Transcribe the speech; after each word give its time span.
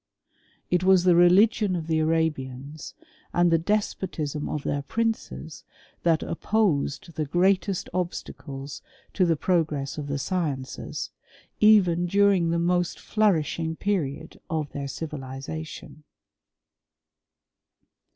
It 0.71 0.83
was 0.83 1.03
the 1.03 1.13
religion 1.13 1.75
of 1.75 1.85
the 1.85 1.99
Arabians, 1.99 2.95
and 3.33 3.51
the 3.51 3.59
despotism 3.59 4.41
^—nC 4.45 4.63
their 4.63 4.81
princes, 4.81 5.63
that 6.01 6.23
opposed 6.23 7.13
the 7.13 7.25
greatest 7.25 7.87
obstacles 7.93 8.81
HBft>the 9.13 9.35
progress 9.37 9.99
of 9.99 10.07
the 10.07 10.17
sciences, 10.17 11.11
even 11.59 12.07
during 12.07 12.49
the 12.49 12.57
most 12.57 12.97
^Hnniishing 12.97 13.77
period 13.77 14.39
of 14.49 14.71
their 14.71 14.87
civilization." 14.87 16.03